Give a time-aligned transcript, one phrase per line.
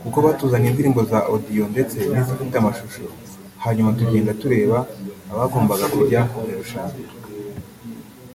[0.00, 3.04] kuko batuzaniye indirimbo za ‘Audio’ ndetse n’izifite amashusho
[3.64, 4.78] hanyuma tugenda tureba
[5.32, 6.96] abagomba kujya mu irushanwa